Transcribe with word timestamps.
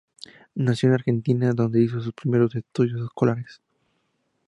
Nació 0.55 0.89
en 0.89 0.95
Argentina, 0.95 1.53
donde 1.53 1.79
hizo 1.83 2.01
sus 2.01 2.11
primeros 2.13 2.55
estudios 2.55 3.03
escolares. 3.03 3.61